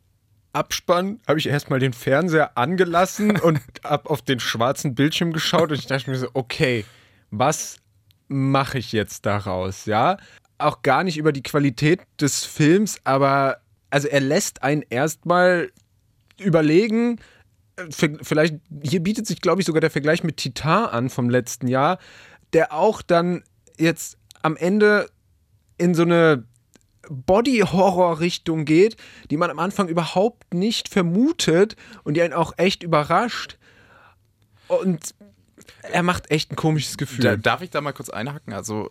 Abspann 0.53 1.19
habe 1.27 1.37
ich 1.37 1.47
erstmal 1.47 1.79
den 1.79 1.91
Fernseher 1.91 2.57
angelassen 2.57 3.37
und 3.37 3.59
habe 3.83 4.09
auf 4.09 4.21
den 4.21 4.39
schwarzen 4.39 4.95
Bildschirm 4.95 5.33
geschaut 5.33 5.71
und 5.71 5.79
ich 5.79 5.85
dachte 5.85 6.09
mir 6.09 6.17
so, 6.17 6.29
okay, 6.33 6.85
was 7.29 7.77
mache 8.29 8.77
ich 8.77 8.91
jetzt 8.93 9.25
daraus, 9.25 9.85
ja? 9.85 10.17
Auch 10.57 10.81
gar 10.81 11.03
nicht 11.03 11.17
über 11.17 11.33
die 11.33 11.43
Qualität 11.43 12.01
des 12.19 12.45
Films, 12.45 12.99
aber 13.03 13.57
also 13.89 14.07
er 14.07 14.21
lässt 14.21 14.63
einen 14.63 14.83
erstmal 14.89 15.71
überlegen, 16.39 17.19
äh, 17.75 17.85
vielleicht, 18.21 18.55
hier 18.81 19.01
bietet 19.01 19.27
sich, 19.27 19.41
glaube 19.41 19.61
ich, 19.61 19.67
sogar 19.67 19.81
der 19.81 19.91
Vergleich 19.91 20.23
mit 20.23 20.37
Titan 20.37 20.85
an 20.85 21.09
vom 21.09 21.29
letzten 21.29 21.67
Jahr, 21.67 21.97
der 22.53 22.73
auch 22.73 23.01
dann 23.01 23.43
jetzt 23.77 24.17
am 24.41 24.55
Ende 24.55 25.09
in 25.77 25.95
so 25.95 26.03
eine 26.03 26.45
Body-Horror-Richtung 27.09 28.65
geht, 28.65 28.97
die 29.31 29.37
man 29.37 29.49
am 29.49 29.59
Anfang 29.59 29.87
überhaupt 29.87 30.53
nicht 30.53 30.89
vermutet 30.89 31.75
und 32.03 32.15
die 32.15 32.21
einen 32.21 32.33
auch 32.33 32.53
echt 32.57 32.83
überrascht. 32.83 33.57
Und 34.67 35.15
er 35.81 36.03
macht 36.03 36.31
echt 36.31 36.51
ein 36.51 36.55
komisches 36.55 36.97
Gefühl. 36.97 37.23
Da, 37.23 37.35
darf 37.35 37.61
ich 37.61 37.69
da 37.69 37.81
mal 37.81 37.93
kurz 37.93 38.09
einhaken? 38.09 38.53
Also, 38.53 38.89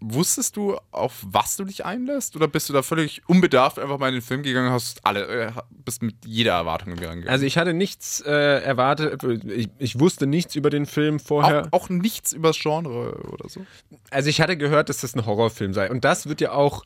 wusstest 0.00 0.56
du, 0.56 0.76
auf 0.90 1.24
was 1.26 1.56
du 1.56 1.64
dich 1.64 1.84
einlässt? 1.84 2.36
Oder 2.36 2.48
bist 2.48 2.68
du 2.68 2.72
da 2.72 2.82
völlig 2.82 3.22
unbedarft 3.26 3.78
einfach 3.78 3.98
mal 3.98 4.08
in 4.08 4.14
den 4.14 4.22
Film 4.22 4.42
gegangen, 4.42 4.70
hast 4.70 5.04
alle, 5.04 5.26
äh, 5.26 5.52
bist 5.70 6.02
mit 6.02 6.16
jeder 6.24 6.52
Erwartung 6.52 6.94
gegangen? 6.94 7.26
Also 7.28 7.46
ich 7.46 7.56
hatte 7.56 7.72
nichts 7.72 8.20
äh, 8.20 8.62
erwartet, 8.62 9.22
ich, 9.24 9.68
ich, 9.78 9.98
wusste 9.98 10.26
nichts 10.26 10.54
über 10.54 10.70
den 10.70 10.86
Film 10.86 11.18
vorher. 11.18 11.68
Auch, 11.70 11.84
auch, 11.84 11.88
nichts 11.88 12.32
über 12.32 12.48
das 12.48 12.58
Genre 12.58 13.14
oder 13.30 13.48
so? 13.48 13.64
Also 14.10 14.28
ich 14.28 14.40
hatte 14.40 14.56
gehört, 14.56 14.88
dass 14.88 14.98
das 14.98 15.14
ein 15.14 15.24
Horrorfilm 15.24 15.72
sei. 15.72 15.90
Und 15.90 16.04
das 16.04 16.28
wird 16.28 16.40
ja 16.40 16.52
auch 16.52 16.84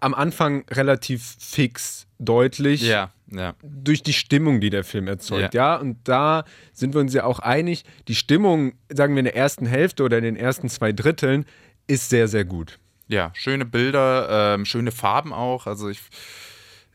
am 0.00 0.14
Anfang 0.14 0.64
relativ 0.70 1.36
fix 1.38 2.06
deutlich. 2.18 2.82
Ja, 2.82 3.10
ja. 3.32 3.54
Durch 3.62 4.02
die 4.02 4.12
Stimmung, 4.12 4.60
die 4.60 4.70
der 4.70 4.84
Film 4.84 5.08
erzeugt. 5.08 5.54
Ja. 5.54 5.74
ja, 5.74 5.80
und 5.80 5.98
da 6.04 6.44
sind 6.72 6.94
wir 6.94 7.00
uns 7.00 7.14
ja 7.14 7.24
auch 7.24 7.38
einig. 7.38 7.84
Die 8.08 8.14
Stimmung, 8.14 8.72
sagen 8.88 9.14
wir 9.14 9.20
in 9.20 9.24
der 9.24 9.36
ersten 9.36 9.66
Hälfte 9.66 10.02
oder 10.02 10.18
in 10.18 10.24
den 10.24 10.36
ersten 10.36 10.68
zwei 10.68 10.92
Dritteln, 10.92 11.44
ist 11.86 12.10
sehr, 12.10 12.28
sehr 12.28 12.44
gut. 12.44 12.78
Ja, 13.08 13.30
schöne 13.34 13.64
Bilder, 13.64 14.54
ähm, 14.54 14.64
schöne 14.64 14.92
Farben 14.92 15.32
auch. 15.32 15.66
Also 15.66 15.88
ich, 15.88 16.00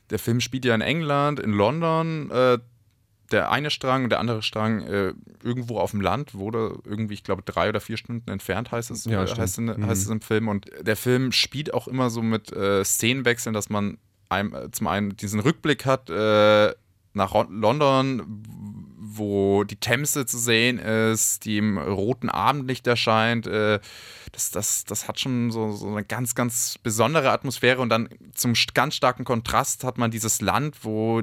der 0.09 0.19
Film 0.19 0.39
spielt 0.39 0.65
ja 0.65 0.73
in 0.75 0.81
England, 0.81 1.39
in 1.39 1.51
London. 1.51 2.31
Äh, 2.31 2.59
der 3.31 3.51
eine 3.51 3.71
Strang 3.71 4.03
und 4.03 4.09
der 4.11 4.19
andere 4.19 4.43
Strang 4.43 4.81
äh, 4.81 5.13
irgendwo 5.43 5.79
auf 5.79 5.91
dem 5.91 6.01
Land 6.01 6.35
wurde 6.35 6.77
irgendwie, 6.85 7.15
ich 7.15 7.23
glaube, 7.23 7.41
drei 7.43 7.69
oder 7.69 7.81
vier 7.81 7.97
Stunden 7.97 8.29
entfernt, 8.29 8.71
heißt 8.71 8.91
es, 8.91 9.05
ja, 9.05 9.23
äh, 9.23 9.27
heißt, 9.27 9.59
mhm. 9.59 9.85
heißt, 9.85 10.03
es 10.03 10.09
im 10.09 10.21
Film. 10.21 10.47
Und 10.47 10.67
der 10.81 10.95
Film 10.95 11.31
spielt 11.31 11.73
auch 11.73 11.87
immer 11.87 12.09
so 12.09 12.21
mit 12.21 12.51
äh, 12.51 12.83
Szenenwechseln, 12.83 13.53
dass 13.53 13.69
man 13.69 13.97
äh, 14.41 14.71
zum 14.71 14.87
einen 14.87 15.15
diesen 15.15 15.39
Rückblick 15.39 15.85
hat 15.85 16.09
äh, 16.09 16.73
nach 17.13 17.33
London, 17.49 18.43
wo 18.97 19.63
die 19.63 19.77
Themse 19.77 20.25
zu 20.25 20.37
sehen 20.37 20.77
ist, 20.79 21.45
die 21.45 21.57
im 21.57 21.77
roten 21.77 22.29
Abendlicht 22.29 22.85
erscheint. 22.87 23.47
Äh, 23.47 23.79
das, 24.31 24.51
das, 24.51 24.83
das 24.83 25.07
hat 25.07 25.19
schon 25.19 25.51
so, 25.51 25.71
so 25.71 25.87
eine 25.87 26.03
ganz, 26.03 26.35
ganz 26.35 26.77
besondere 26.83 27.31
Atmosphäre. 27.31 27.81
Und 27.81 27.89
dann 27.89 28.09
zum 28.33 28.53
ganz 28.73 28.95
starken 28.95 29.23
Kontrast 29.23 29.83
hat 29.83 29.97
man 29.97 30.11
dieses 30.11 30.41
Land, 30.41 30.83
wo 30.83 31.21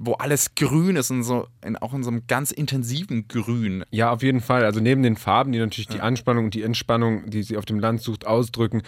wo 0.00 0.12
alles 0.12 0.54
grün 0.54 0.94
ist 0.94 1.10
und 1.10 1.24
so 1.24 1.48
in, 1.64 1.76
auch 1.76 1.92
in 1.92 2.04
so 2.04 2.10
einem 2.10 2.22
ganz 2.28 2.52
intensiven 2.52 3.26
Grün. 3.26 3.84
Ja, 3.90 4.12
auf 4.12 4.22
jeden 4.22 4.40
Fall. 4.40 4.64
Also 4.64 4.78
neben 4.78 5.02
den 5.02 5.16
Farben, 5.16 5.50
die 5.50 5.58
natürlich 5.58 5.88
die 5.88 6.00
Anspannung 6.00 6.46
und 6.46 6.54
die 6.54 6.62
Entspannung, 6.62 7.28
die 7.30 7.42
sie 7.42 7.56
auf 7.56 7.64
dem 7.64 7.80
Land 7.80 8.00
sucht, 8.00 8.24
ausdrücken, 8.24 8.82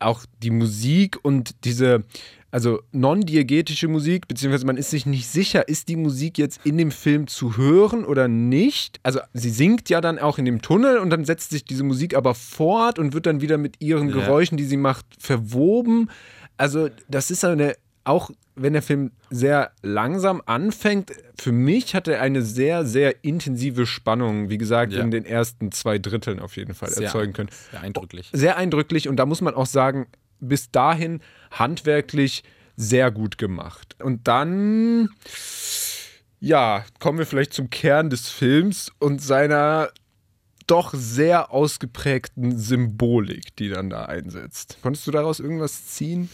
auch 0.00 0.24
die 0.42 0.50
Musik 0.50 1.18
und 1.22 1.64
diese 1.64 2.04
also 2.50 2.80
non-diegetische 2.92 3.88
Musik, 3.88 4.26
beziehungsweise 4.26 4.66
man 4.66 4.76
ist 4.76 4.90
sich 4.90 5.06
nicht 5.06 5.28
sicher, 5.28 5.68
ist 5.68 5.88
die 5.88 5.96
Musik 5.96 6.38
jetzt 6.38 6.60
in 6.64 6.78
dem 6.78 6.90
Film 6.90 7.26
zu 7.26 7.56
hören 7.56 8.04
oder 8.04 8.28
nicht. 8.28 8.98
Also 9.02 9.20
sie 9.32 9.50
singt 9.50 9.88
ja 9.88 10.00
dann 10.00 10.18
auch 10.18 10.38
in 10.38 10.44
dem 10.44 10.60
Tunnel 10.60 10.98
und 10.98 11.10
dann 11.10 11.24
setzt 11.24 11.50
sich 11.50 11.64
diese 11.64 11.84
Musik 11.84 12.16
aber 12.16 12.34
fort 12.34 12.98
und 12.98 13.14
wird 13.14 13.26
dann 13.26 13.40
wieder 13.40 13.58
mit 13.58 13.80
ihren 13.80 14.08
ja. 14.08 14.14
Geräuschen, 14.14 14.56
die 14.56 14.64
sie 14.64 14.76
macht, 14.76 15.06
verwoben. 15.18 16.10
Also 16.56 16.88
das 17.08 17.30
ist 17.30 17.44
eine, 17.44 17.74
auch 18.04 18.30
wenn 18.56 18.72
der 18.72 18.82
Film 18.82 19.12
sehr 19.30 19.70
langsam 19.82 20.42
anfängt, 20.44 21.12
für 21.38 21.52
mich 21.52 21.94
hat 21.94 22.08
er 22.08 22.20
eine 22.20 22.42
sehr, 22.42 22.84
sehr 22.84 23.24
intensive 23.24 23.86
Spannung, 23.86 24.50
wie 24.50 24.58
gesagt, 24.58 24.92
ja. 24.92 25.00
in 25.00 25.10
den 25.10 25.24
ersten 25.24 25.72
zwei 25.72 25.98
Dritteln 25.98 26.40
auf 26.40 26.56
jeden 26.56 26.74
Fall 26.74 26.90
sehr, 26.90 27.06
erzeugen 27.06 27.32
können. 27.32 27.48
Sehr 27.70 27.80
eindrücklich. 27.80 28.28
Sehr 28.32 28.56
eindrücklich 28.56 29.08
und 29.08 29.16
da 29.16 29.24
muss 29.24 29.40
man 29.40 29.54
auch 29.54 29.66
sagen, 29.66 30.08
bis 30.40 30.70
dahin 30.70 31.20
handwerklich 31.50 32.42
sehr 32.76 33.10
gut 33.10 33.38
gemacht. 33.38 33.96
Und 34.02 34.26
dann, 34.26 35.10
ja, 36.40 36.84
kommen 36.98 37.18
wir 37.18 37.26
vielleicht 37.26 37.52
zum 37.52 37.70
Kern 37.70 38.10
des 38.10 38.28
Films 38.28 38.90
und 38.98 39.22
seiner 39.22 39.90
doch 40.66 40.94
sehr 40.94 41.50
ausgeprägten 41.50 42.56
Symbolik, 42.56 43.56
die 43.56 43.68
dann 43.68 43.90
da 43.90 44.04
einsetzt. 44.04 44.78
Konntest 44.82 45.06
du 45.06 45.10
daraus 45.10 45.40
irgendwas 45.40 45.88
ziehen? 45.88 46.30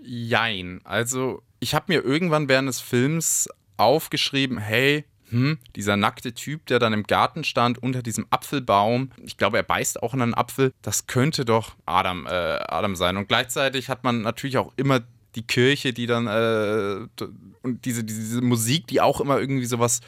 Jein. 0.00 0.80
Also, 0.84 1.42
ich 1.58 1.74
habe 1.74 1.92
mir 1.92 2.04
irgendwann 2.04 2.48
während 2.48 2.68
des 2.68 2.80
Films 2.80 3.48
aufgeschrieben, 3.76 4.58
hey, 4.58 5.04
hm, 5.30 5.58
dieser 5.76 5.96
nackte 5.96 6.32
Typ, 6.32 6.66
der 6.66 6.78
dann 6.78 6.92
im 6.92 7.04
Garten 7.04 7.44
stand 7.44 7.82
unter 7.82 8.02
diesem 8.02 8.26
Apfelbaum, 8.30 9.10
ich 9.22 9.36
glaube, 9.36 9.56
er 9.56 9.62
beißt 9.62 10.02
auch 10.02 10.14
in 10.14 10.22
einen 10.22 10.34
Apfel, 10.34 10.72
das 10.82 11.06
könnte 11.06 11.44
doch 11.44 11.74
Adam, 11.86 12.26
äh, 12.26 12.30
Adam 12.30 12.96
sein. 12.96 13.16
Und 13.16 13.28
gleichzeitig 13.28 13.88
hat 13.88 14.04
man 14.04 14.22
natürlich 14.22 14.58
auch 14.58 14.72
immer 14.76 15.00
die 15.34 15.42
Kirche, 15.42 15.92
die 15.92 16.06
dann 16.06 16.26
äh, 16.26 17.24
und 17.62 17.84
diese, 17.84 18.04
diese 18.04 18.40
Musik, 18.40 18.86
die 18.86 19.00
auch 19.00 19.20
immer 19.20 19.40
irgendwie 19.40 19.66
sowas 19.66 20.00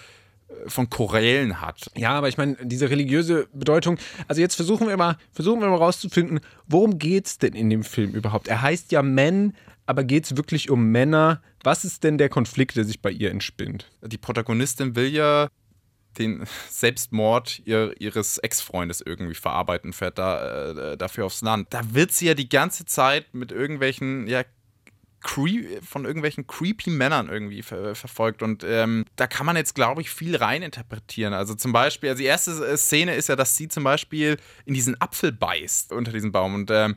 äh, 0.48 0.68
von 0.68 0.88
Chorälen 0.90 1.60
hat. 1.60 1.90
Ja, 1.96 2.10
aber 2.10 2.28
ich 2.28 2.38
meine, 2.38 2.56
diese 2.62 2.90
religiöse 2.90 3.48
Bedeutung, 3.52 3.98
also 4.28 4.40
jetzt 4.40 4.54
versuchen 4.54 4.88
wir 4.88 4.96
mal, 4.96 5.16
versuchen 5.32 5.60
wir 5.60 5.68
mal 5.68 5.76
rauszufinden, 5.76 6.40
worum 6.66 6.98
geht 6.98 7.26
es 7.26 7.38
denn 7.38 7.54
in 7.54 7.70
dem 7.70 7.82
Film 7.82 8.12
überhaupt? 8.12 8.48
Er 8.48 8.62
heißt 8.62 8.92
ja 8.92 9.02
Men, 9.02 9.54
aber 9.86 10.04
geht 10.04 10.24
es 10.24 10.36
wirklich 10.36 10.70
um 10.70 10.90
Männer? 10.90 11.42
Was 11.62 11.84
ist 11.84 12.04
denn 12.04 12.18
der 12.18 12.28
Konflikt, 12.28 12.76
der 12.76 12.84
sich 12.84 13.00
bei 13.00 13.10
ihr 13.10 13.30
entspinnt? 13.30 13.90
Die 14.02 14.18
Protagonistin 14.18 14.96
will 14.96 15.08
ja 15.08 15.48
den 16.18 16.44
Selbstmord 16.70 17.60
ihr, 17.64 17.94
ihres 18.00 18.38
Ex-Freundes 18.38 19.00
irgendwie 19.00 19.34
verarbeiten, 19.34 19.92
fährt 19.92 20.18
da, 20.18 20.70
äh, 20.70 20.96
dafür 20.96 21.26
aufs 21.26 21.42
Land. 21.42 21.68
Da 21.70 21.94
wird 21.94 22.12
sie 22.12 22.26
ja 22.26 22.34
die 22.34 22.48
ganze 22.48 22.84
Zeit 22.84 23.34
mit 23.34 23.52
irgendwelchen, 23.52 24.26
ja, 24.26 24.42
von 25.20 26.04
irgendwelchen 26.04 26.46
creepy 26.46 26.90
Männern 26.90 27.28
irgendwie 27.28 27.62
ver 27.62 27.96
verfolgt. 27.96 28.42
Und 28.42 28.62
ähm, 28.64 29.04
da 29.16 29.26
kann 29.26 29.44
man 29.44 29.56
jetzt, 29.56 29.74
glaube 29.74 30.00
ich, 30.00 30.10
viel 30.10 30.36
reininterpretieren. 30.36 31.34
Also 31.34 31.54
zum 31.54 31.72
Beispiel, 31.72 32.10
also 32.10 32.20
die 32.20 32.26
erste 32.26 32.52
äh, 32.64 32.76
Szene 32.76 33.14
ist 33.16 33.28
ja, 33.28 33.34
dass 33.34 33.56
sie 33.56 33.66
zum 33.66 33.82
Beispiel 33.82 34.36
in 34.66 34.74
diesen 34.74 35.00
Apfel 35.00 35.32
beißt 35.32 35.92
unter 35.92 36.12
diesem 36.12 36.30
Baum. 36.30 36.54
Und 36.54 36.70
ähm, 36.70 36.96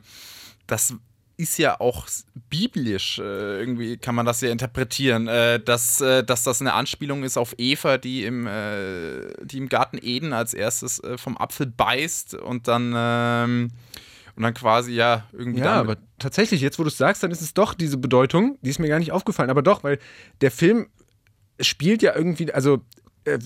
das 0.68 0.94
ist 1.40 1.58
ja 1.58 1.80
auch 1.80 2.06
biblisch, 2.50 3.18
äh, 3.18 3.58
irgendwie 3.58 3.96
kann 3.96 4.14
man 4.14 4.26
das 4.26 4.42
ja 4.42 4.50
interpretieren, 4.50 5.26
äh, 5.26 5.58
dass, 5.58 6.00
äh, 6.02 6.22
dass 6.22 6.42
das 6.42 6.60
eine 6.60 6.74
Anspielung 6.74 7.24
ist 7.24 7.38
auf 7.38 7.54
Eva, 7.56 7.96
die 7.96 8.24
im, 8.24 8.48
die 9.42 9.58
im 9.58 9.68
Garten 9.68 9.98
Eden 10.00 10.32
als 10.32 10.52
erstes 10.54 11.00
vom 11.16 11.38
Apfel 11.38 11.66
beißt 11.66 12.34
und 12.34 12.68
dann, 12.68 12.92
ähm, 12.94 13.70
und 14.36 14.42
dann 14.42 14.54
quasi 14.54 14.92
ja 14.92 15.26
irgendwie. 15.32 15.60
Ja, 15.60 15.80
aber 15.80 15.96
tatsächlich, 16.18 16.60
jetzt 16.60 16.78
wo 16.78 16.82
du 16.82 16.88
es 16.88 16.98
sagst, 16.98 17.22
dann 17.22 17.30
ist 17.30 17.40
es 17.40 17.54
doch 17.54 17.74
diese 17.74 17.96
Bedeutung, 17.96 18.58
die 18.62 18.70
ist 18.70 18.78
mir 18.78 18.88
gar 18.88 18.98
nicht 18.98 19.12
aufgefallen, 19.12 19.50
aber 19.50 19.62
doch, 19.62 19.82
weil 19.82 19.98
der 20.40 20.50
Film 20.50 20.88
spielt 21.60 22.02
ja 22.02 22.14
irgendwie, 22.14 22.52
also 22.52 22.82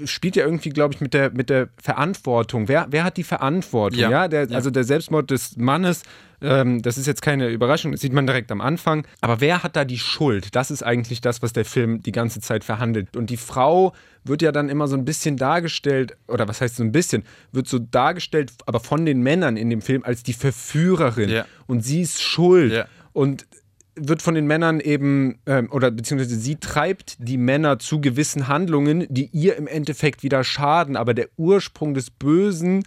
spielt 0.04 0.36
ja 0.36 0.44
irgendwie, 0.44 0.70
glaube 0.70 0.94
ich, 0.94 1.00
mit 1.00 1.14
der, 1.14 1.30
mit 1.30 1.50
der 1.50 1.68
Verantwortung. 1.82 2.68
Wer, 2.68 2.86
wer 2.90 3.04
hat 3.04 3.16
die 3.16 3.24
Verantwortung? 3.24 3.98
Ja, 3.98 4.10
ja? 4.10 4.28
Der, 4.28 4.48
ja. 4.48 4.56
Also 4.56 4.70
der 4.70 4.84
Selbstmord 4.84 5.30
des 5.30 5.56
Mannes, 5.56 6.02
ähm, 6.40 6.80
das 6.82 6.96
ist 6.96 7.06
jetzt 7.06 7.22
keine 7.22 7.48
Überraschung, 7.48 7.92
das 7.92 8.00
sieht 8.00 8.12
man 8.12 8.26
direkt 8.26 8.52
am 8.52 8.60
Anfang. 8.60 9.06
Aber 9.20 9.40
wer 9.40 9.62
hat 9.62 9.76
da 9.76 9.84
die 9.84 9.98
Schuld? 9.98 10.54
Das 10.54 10.70
ist 10.70 10.82
eigentlich 10.82 11.20
das, 11.20 11.42
was 11.42 11.52
der 11.52 11.64
Film 11.64 12.02
die 12.02 12.12
ganze 12.12 12.40
Zeit 12.40 12.62
verhandelt. 12.62 13.16
Und 13.16 13.30
die 13.30 13.36
Frau 13.36 13.92
wird 14.22 14.42
ja 14.42 14.52
dann 14.52 14.68
immer 14.68 14.86
so 14.86 14.96
ein 14.96 15.04
bisschen 15.04 15.36
dargestellt, 15.36 16.16
oder 16.28 16.46
was 16.48 16.60
heißt 16.60 16.76
so 16.76 16.82
ein 16.82 16.92
bisschen, 16.92 17.24
wird 17.52 17.66
so 17.66 17.78
dargestellt, 17.78 18.52
aber 18.66 18.80
von 18.80 19.04
den 19.04 19.22
Männern 19.22 19.56
in 19.56 19.70
dem 19.70 19.82
Film 19.82 20.04
als 20.04 20.22
die 20.22 20.32
Verführerin. 20.32 21.30
Ja. 21.30 21.46
Und 21.66 21.80
sie 21.80 22.02
ist 22.02 22.22
schuld. 22.22 22.86
Und 23.12 23.46
wird 23.96 24.22
von 24.22 24.34
den 24.34 24.46
Männern 24.46 24.80
eben, 24.80 25.38
ähm, 25.46 25.70
oder 25.70 25.90
beziehungsweise 25.90 26.36
sie 26.36 26.56
treibt 26.56 27.16
die 27.18 27.36
Männer 27.36 27.78
zu 27.78 28.00
gewissen 28.00 28.48
Handlungen, 28.48 29.06
die 29.08 29.26
ihr 29.32 29.56
im 29.56 29.66
Endeffekt 29.66 30.22
wieder 30.22 30.44
schaden. 30.44 30.96
Aber 30.96 31.14
der 31.14 31.28
Ursprung 31.36 31.94
des 31.94 32.10
Bösen, 32.10 32.84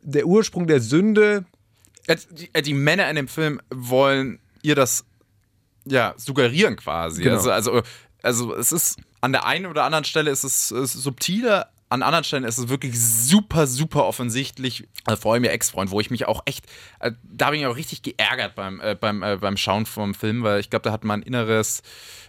der 0.00 0.26
Ursprung 0.26 0.66
der 0.66 0.80
Sünde. 0.80 1.44
Die, 2.30 2.50
äh, 2.52 2.62
die 2.62 2.74
Männer 2.74 3.08
in 3.10 3.16
dem 3.16 3.28
Film 3.28 3.60
wollen 3.70 4.38
ihr 4.62 4.74
das 4.74 5.04
ja 5.84 6.14
suggerieren 6.16 6.76
quasi. 6.76 7.22
Genau. 7.22 7.36
Also, 7.36 7.50
also, 7.50 7.82
also 8.22 8.54
es 8.54 8.72
ist 8.72 8.98
an 9.20 9.32
der 9.32 9.46
einen 9.46 9.66
oder 9.66 9.84
anderen 9.84 10.04
Stelle 10.04 10.30
ist 10.30 10.44
es, 10.44 10.70
es 10.70 10.92
subtiler, 10.92 11.70
an 11.90 12.02
anderen 12.02 12.24
Stellen 12.24 12.44
ist 12.44 12.58
es 12.58 12.68
wirklich 12.68 13.00
super, 13.00 13.66
super 13.66 14.04
offensichtlich. 14.06 14.86
Also 15.04 15.22
vor 15.22 15.32
allem 15.34 15.44
ihr 15.44 15.52
Ex-Freund, 15.52 15.90
wo 15.90 16.00
ich 16.00 16.10
mich 16.10 16.26
auch 16.26 16.42
echt, 16.44 16.66
äh, 17.00 17.12
da 17.22 17.50
bin 17.50 17.60
ich 17.60 17.66
auch 17.66 17.76
richtig 17.76 18.02
geärgert 18.02 18.54
beim, 18.54 18.80
äh, 18.80 18.94
beim, 18.94 19.22
äh, 19.22 19.36
beim 19.36 19.56
Schauen 19.56 19.86
vom 19.86 20.14
Film, 20.14 20.42
weil 20.42 20.60
ich 20.60 20.70
glaube, 20.70 20.82
da 20.82 20.92
hat 20.92 21.04
man 21.04 21.20
ein 21.20 21.22
inneres 21.22 21.82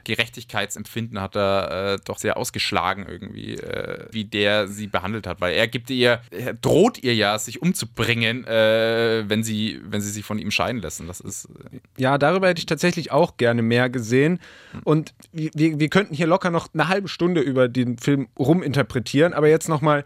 Gerechtigkeitsempfinden 0.06 1.20
hat 1.20 1.36
er 1.36 1.96
äh, 1.96 1.98
doch 2.04 2.18
sehr 2.18 2.38
ausgeschlagen 2.38 3.06
irgendwie, 3.08 3.56
äh, 3.56 4.08
wie 4.12 4.24
der 4.24 4.68
sie 4.68 4.88
behandelt 4.88 5.28
hat, 5.28 5.42
weil 5.42 5.54
er 5.54 5.68
gibt 5.68 5.90
ihr, 5.90 6.22
er 6.32 6.54
droht 6.54 7.04
ihr 7.04 7.14
ja, 7.14 7.38
sich 7.38 7.62
umzubringen, 7.62 8.46
wenn 8.46 9.44
sie, 9.44 9.80
wenn 9.84 10.02
sie 10.02 10.10
sich 10.10 10.24
von 10.24 10.40
ihm 10.40 10.52
scheiden 10.52 10.82
lassen. 10.82 11.08
Das 11.08 11.20
ist 11.20 11.50
ja, 11.98 12.18
darüber 12.18 12.48
hätte 12.48 12.60
ich 12.60 12.66
tatsächlich 12.66 13.12
auch 13.12 13.38
gerne 13.38 13.62
mehr 13.62 13.90
gesehen. 13.90 14.40
Und 14.84 15.14
wir, 15.32 15.52
wir 15.54 15.90
könnten 15.90 16.16
hier 16.16 16.28
locker 16.28 16.50
noch 16.50 16.70
eine 16.74 16.88
halbe 16.88 17.08
Stunde 17.08 17.42
über 17.42 17.68
den 17.68 17.98
Film 17.98 18.30
ruminterpretieren, 18.38 19.34
aber 19.34 19.49
jetzt 19.50 19.70
nochmal. 19.70 20.06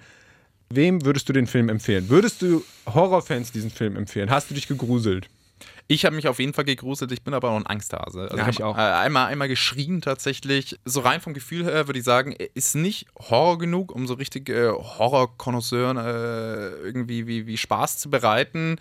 Wem 0.69 1.05
würdest 1.05 1.29
du 1.29 1.33
den 1.33 1.45
Film 1.45 1.69
empfehlen? 1.69 2.09
Würdest 2.09 2.41
du 2.41 2.63
Horrorfans 2.88 3.51
diesen 3.51 3.69
Film 3.69 3.95
empfehlen? 3.95 4.31
Hast 4.31 4.50
du 4.50 4.55
dich 4.55 4.67
gegruselt? 4.67 5.29
Ich 5.88 6.05
habe 6.05 6.15
mich 6.15 6.27
auf 6.27 6.39
jeden 6.39 6.53
Fall 6.53 6.63
gegruselt, 6.63 7.12
ich 7.12 7.23
bin 7.23 7.33
aber 7.33 7.51
auch 7.51 7.57
ein 7.57 7.67
Angsthase. 7.67 8.21
Also 8.21 8.38
Ja, 8.38 8.50
ich 8.50 8.63
auch. 8.63 8.77
Äh, 8.77 8.81
einmal, 8.81 9.27
einmal 9.27 9.47
geschrien 9.47 10.01
tatsächlich. 10.01 10.79
So 10.85 11.01
rein 11.01 11.19
vom 11.19 11.33
Gefühl 11.33 11.65
her 11.65 11.88
würde 11.88 12.00
ich 12.00 12.05
sagen, 12.05 12.31
ist 12.31 12.75
nicht 12.75 13.05
Horror 13.19 13.57
genug, 13.57 13.93
um 13.93 14.07
so 14.07 14.13
richtig 14.13 14.50
äh, 14.50 14.69
Horror-Konnoisseuren 14.69 15.97
äh, 15.97 16.69
irgendwie 16.77 17.27
wie, 17.27 17.47
wie 17.47 17.57
Spaß 17.57 17.97
zu 17.97 18.09
bereiten. 18.09 18.77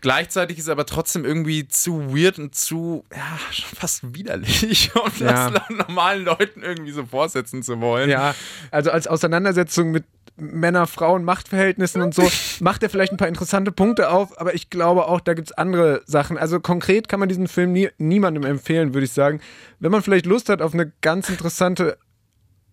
Gleichzeitig 0.00 0.58
ist 0.58 0.68
er 0.68 0.72
aber 0.72 0.86
trotzdem 0.86 1.24
irgendwie 1.24 1.68
zu 1.68 2.14
weird 2.14 2.38
und 2.38 2.54
zu, 2.54 3.04
ja, 3.14 3.38
schon 3.52 3.76
fast 3.76 4.14
widerlich, 4.14 4.90
um 4.94 5.10
Ja. 5.18 5.50
das 5.50 5.62
normalen 5.70 6.24
Leuten 6.24 6.62
irgendwie 6.62 6.92
so 6.92 7.04
vorsetzen 7.04 7.62
zu 7.62 7.80
wollen. 7.80 8.08
Ja, 8.10 8.34
also 8.70 8.90
als 8.90 9.06
Auseinandersetzung 9.06 9.90
mit 9.90 10.04
Männer, 10.38 10.86
Frauen, 10.86 11.24
Machtverhältnissen 11.24 12.02
und 12.02 12.14
so 12.14 12.28
macht 12.60 12.82
er 12.82 12.90
vielleicht 12.90 13.12
ein 13.12 13.16
paar 13.16 13.28
interessante 13.28 13.72
Punkte 13.72 14.10
auf, 14.10 14.38
aber 14.40 14.54
ich 14.54 14.68
glaube 14.70 15.06
auch, 15.08 15.20
da 15.20 15.32
gibt 15.34 15.48
es 15.48 15.52
andere 15.56 16.02
Sachen. 16.06 16.36
Also 16.36 16.60
konkret 16.60 17.08
kann 17.08 17.20
man 17.20 17.28
diesen 17.28 17.48
Film 17.48 17.72
nie, 17.72 17.88
niemandem 17.98 18.44
empfehlen, 18.44 18.92
würde 18.94 19.06
ich 19.06 19.12
sagen. 19.12 19.40
Wenn 19.80 19.92
man 19.92 20.02
vielleicht 20.02 20.26
Lust 20.26 20.48
hat 20.50 20.60
auf 20.62 20.74
eine 20.74 20.92
ganz 21.00 21.28
interessante 21.30 21.96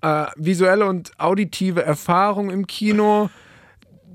äh, 0.01 0.25
visuelle 0.35 0.85
und 0.85 1.17
auditive 1.19 1.83
Erfahrung 1.83 2.49
im 2.49 2.67
Kino, 2.67 3.29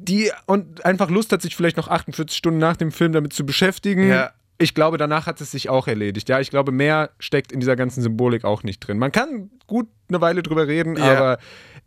die 0.00 0.30
und 0.46 0.84
einfach 0.84 1.10
Lust 1.10 1.32
hat, 1.32 1.42
sich 1.42 1.56
vielleicht 1.56 1.76
noch 1.76 1.88
48 1.88 2.36
Stunden 2.36 2.58
nach 2.58 2.76
dem 2.76 2.92
Film 2.92 3.12
damit 3.12 3.32
zu 3.32 3.44
beschäftigen. 3.44 4.08
Ja. 4.08 4.30
Ich 4.60 4.74
glaube, 4.74 4.98
danach 4.98 5.26
hat 5.26 5.40
es 5.40 5.52
sich 5.52 5.68
auch 5.68 5.86
erledigt. 5.86 6.28
Ja, 6.28 6.40
ich 6.40 6.50
glaube, 6.50 6.72
mehr 6.72 7.10
steckt 7.20 7.52
in 7.52 7.60
dieser 7.60 7.76
ganzen 7.76 8.02
Symbolik 8.02 8.44
auch 8.44 8.64
nicht 8.64 8.80
drin. 8.80 8.98
Man 8.98 9.12
kann 9.12 9.50
gut 9.68 9.86
eine 10.08 10.20
Weile 10.20 10.42
drüber 10.42 10.66
reden, 10.66 10.96
Ja. 10.96 11.16
aber 11.16 11.38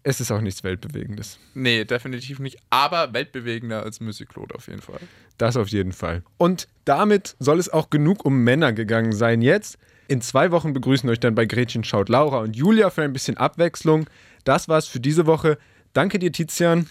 es 0.03 0.22
ist 0.22 0.32
auch 0.32 0.39
nichts 0.41 0.63
Weltbewegendes. 0.63 1.38
Nee, 1.53 1.84
definitiv 1.84 2.39
nicht. 2.39 2.58
Aber 2.70 3.13
weltbewegender 3.13 3.84
als 3.84 4.00
Claude 4.30 4.56
auf 4.56 4.68
jeden 4.68 4.82
Fall. 4.82 5.00
Das 5.38 5.58
auf 5.58 5.68
jeden 5.68 5.91
Fall. 5.91 6.24
Und 6.38 6.68
damit 6.86 7.36
soll 7.39 7.60
es 7.60 7.68
auch 7.70 7.89
genug 7.89 8.24
um 8.25 8.44
Männer 8.44 8.72
gegangen 8.74 9.12
sein 9.12 9.41
jetzt. 9.41 9.77
In 10.08 10.22
zwei 10.22 10.51
Wochen 10.51 10.74
begrüßen 10.74 11.10
euch 11.10 11.20
dann 11.20 11.36
bei 11.36 11.46
Gretchen 11.46 11.84
Schaut 11.84 12.10
Laura 12.10 12.39
und 12.39 12.56
Julia 12.56 12.89
für 12.89 13.03
ein 13.03 13.13
bisschen 13.13 13.38
Abwechslung. 13.38 14.10
Das 14.44 14.68
war's 14.68 14.88
für 14.88 15.00
diese 15.00 15.25
Woche. 15.25 15.58
Danke 15.94 16.20
dir, 16.20 16.32
Tizian. 16.32 16.89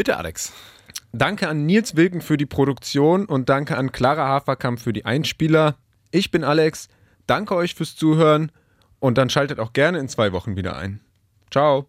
Bitte, 0.00 0.16
Alex. 0.16 0.54
Danke 1.12 1.46
an 1.46 1.66
Nils 1.66 1.94
Wilken 1.94 2.22
für 2.22 2.38
die 2.38 2.46
Produktion 2.46 3.26
und 3.26 3.50
danke 3.50 3.76
an 3.76 3.92
Clara 3.92 4.26
Haferkamp 4.28 4.80
für 4.80 4.94
die 4.94 5.04
Einspieler. 5.04 5.76
Ich 6.10 6.30
bin 6.30 6.42
Alex. 6.42 6.88
Danke 7.26 7.54
euch 7.54 7.74
fürs 7.74 7.96
Zuhören 7.96 8.50
und 8.98 9.18
dann 9.18 9.28
schaltet 9.28 9.60
auch 9.60 9.74
gerne 9.74 9.98
in 9.98 10.08
zwei 10.08 10.32
Wochen 10.32 10.56
wieder 10.56 10.74
ein. 10.78 11.00
Ciao. 11.50 11.86